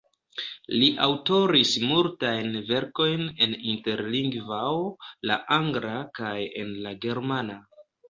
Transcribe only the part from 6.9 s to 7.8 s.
germana.